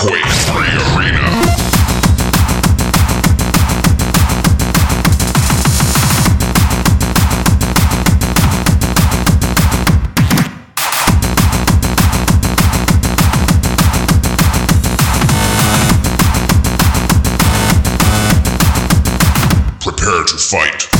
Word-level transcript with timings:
arena. 0.00 1.18
Prepare 19.80 20.24
to 20.24 20.36
fight. 20.36 20.97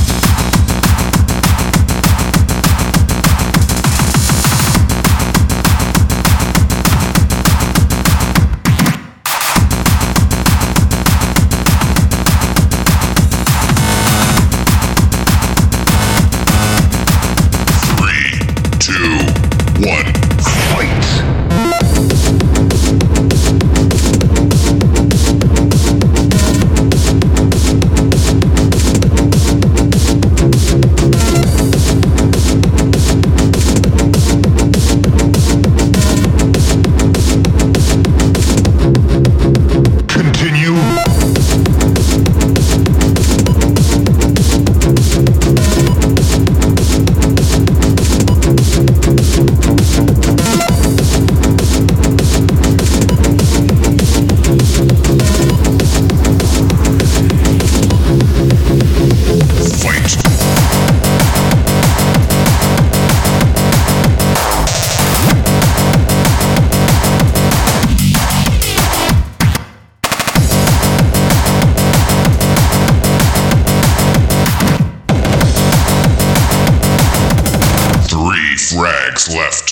Left. 79.29 79.68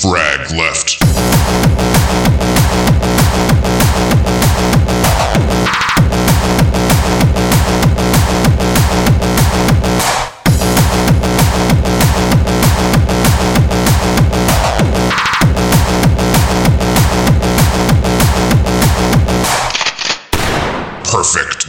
Frag 0.00 0.50
left. 0.52 0.98
Perfect. 21.04 21.59